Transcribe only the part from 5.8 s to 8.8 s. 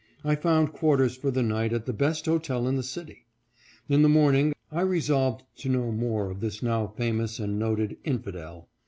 more of this now famous and noted" infidel."